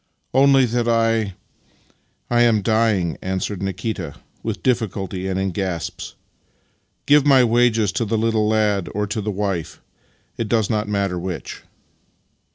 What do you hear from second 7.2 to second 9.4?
my wages to the little lad or to the